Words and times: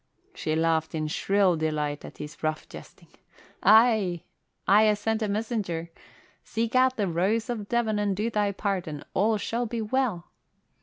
She 0.33 0.55
laughed 0.55 0.95
in 0.95 1.09
shrill 1.09 1.55
delight 1.55 2.03
at 2.03 2.17
his 2.17 2.41
rough 2.41 2.67
jesting. 2.67 3.09
"Aye, 3.61 4.23
I 4.67 4.87
ha' 4.91 4.97
sent 4.97 5.21
a 5.21 5.27
messenger. 5.27 5.91
Seek 6.43 6.73
out 6.73 6.97
the 6.97 7.07
Rose 7.07 7.51
of 7.51 7.69
Devon 7.69 7.99
and 7.99 8.17
do 8.17 8.31
thy 8.31 8.51
part, 8.51 8.87
and 8.87 9.05
all 9.13 9.37
shall 9.37 9.67
be 9.67 9.79
well." 9.79 10.31